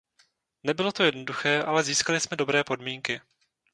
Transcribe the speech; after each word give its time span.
Nebylo 0.63 0.91
to 0.91 1.03
jednoduché, 1.03 1.63
ale 1.63 1.83
získali 1.83 2.19
jsme 2.19 2.37
dobré 2.37 2.63
podmínky. 2.63 3.21